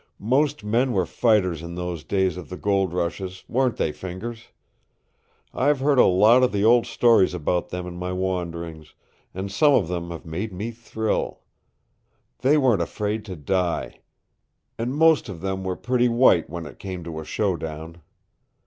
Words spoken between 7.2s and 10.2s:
about them in my wanderings, and some of them